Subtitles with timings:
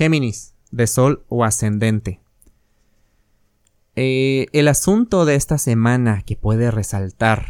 [0.00, 2.22] Géminis, de Sol o ascendente.
[3.96, 7.44] Eh, el asunto de esta semana que puede resaltar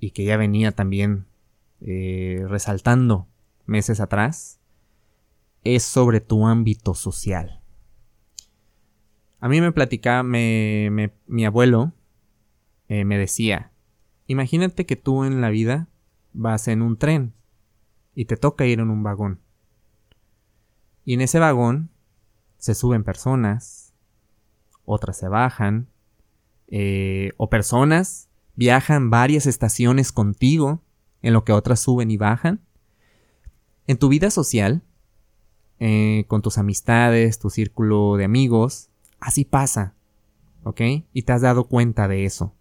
[0.00, 1.26] y que ya venía también
[1.82, 3.28] eh, resaltando
[3.66, 4.60] meses atrás
[5.62, 7.60] es sobre tu ámbito social.
[9.38, 11.92] A mí me platicaba, mi abuelo
[12.88, 13.72] eh, me decía,
[14.26, 15.88] imagínate que tú en la vida
[16.32, 17.34] vas en un tren
[18.14, 19.42] y te toca ir en un vagón.
[21.04, 21.90] Y en ese vagón
[22.58, 23.92] se suben personas,
[24.84, 25.88] otras se bajan,
[26.68, 30.82] eh, o personas viajan varias estaciones contigo,
[31.22, 32.60] en lo que otras suben y bajan.
[33.86, 34.82] En tu vida social,
[35.78, 38.90] eh, con tus amistades, tu círculo de amigos,
[39.22, 39.94] Así pasa.
[40.64, 40.80] ¿Ok?
[41.12, 42.54] Y te has dado cuenta de eso.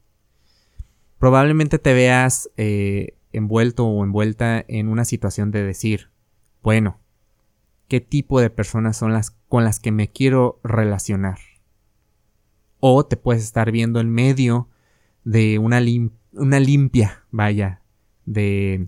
[1.17, 6.11] Probablemente te veas eh, envuelto o envuelta en una situación de decir,
[6.61, 6.99] bueno,
[7.91, 11.39] ¿qué tipo de personas son las con las que me quiero relacionar?
[12.79, 14.69] O te puedes estar viendo en medio
[15.25, 15.81] de una,
[16.31, 17.81] una limpia, vaya,
[18.25, 18.87] de,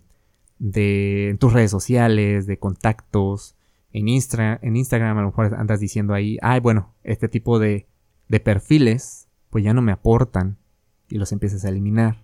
[0.58, 3.58] de tus redes sociales, de contactos,
[3.92, 7.90] en, en Instagram a lo mejor andas diciendo ahí, ay, bueno, este tipo de,
[8.30, 10.58] de perfiles pues ya no me aportan
[11.09, 12.24] y los empiezas a eliminar.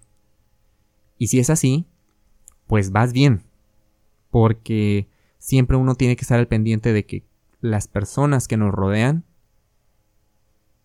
[1.18, 1.88] Y si es así,
[2.68, 3.44] pues vas bien,
[4.32, 5.09] porque
[5.40, 7.26] siempre uno tiene que estar al pendiente de que
[7.62, 9.26] las personas que nos rodean,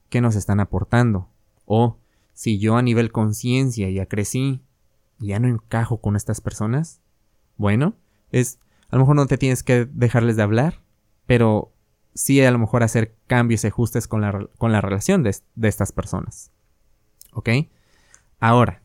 [0.09, 1.29] que nos están aportando.
[1.67, 1.99] O
[2.33, 4.63] si yo a nivel conciencia ya crecí
[5.21, 7.01] y ya no encajo con estas personas,
[7.57, 7.95] bueno,
[8.31, 10.83] es a lo mejor no te tienes que dejarles de hablar,
[11.27, 11.73] pero
[12.15, 15.93] sí a lo mejor hacer cambios y ajustes con la, con la relación de, estas
[15.93, 16.53] personas.
[17.33, 17.51] ¿Ok?
[18.39, 18.83] Ahora,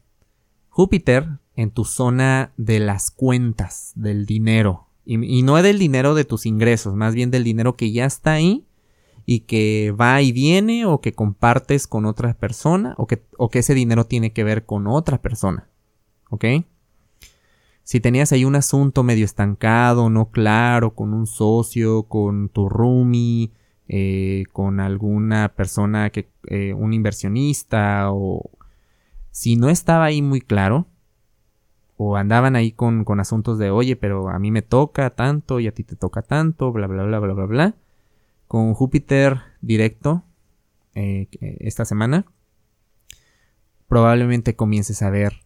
[0.69, 4.88] Júpiter en tu zona de las cuentas, del dinero.
[5.09, 8.33] Y, y, no del dinero de tus ingresos, más bien del dinero que ya está
[8.33, 8.67] ahí
[9.25, 13.59] y que va y viene o que compartes con otra persona o que, o que
[13.59, 15.67] ese dinero tiene que ver con otra persona.
[16.30, 16.45] ¿Ok?
[17.89, 23.52] si tenías ahí un asunto medio estancado, no claro, con un socio, con tu roomie,
[23.87, 28.52] eh, con alguna persona que, eh, un inversionista, o
[29.31, 30.86] si no estaba ahí muy claro,
[32.02, 35.67] o andaban ahí con, con asuntos de, oye, pero a mí me toca tanto y
[35.67, 37.76] a ti te toca tanto, bla, bla, bla, bla, bla, bla,
[38.48, 40.23] con Júpiter directo
[40.95, 41.27] eh,
[41.59, 42.26] esta semana,
[43.89, 45.42] probablemente comiences a ver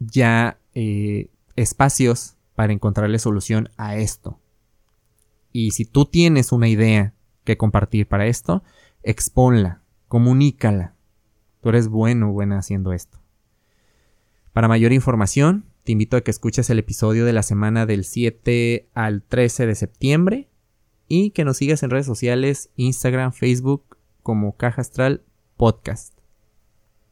[0.00, 4.40] ya eh, espacios para encontrarle solución a esto.
[5.52, 7.14] Y si tú tienes una idea
[7.44, 8.64] que compartir para esto,
[9.04, 10.96] exponla, comunícala.
[11.60, 13.20] Tú eres bueno o buena haciendo esto.
[14.56, 18.88] Para mayor información, te invito a que escuches el episodio de la semana del 7
[18.94, 20.48] al 13 de septiembre
[21.08, 25.20] y que nos sigas en redes sociales, Instagram, Facebook como Caja Astral
[25.58, 26.15] Podcast.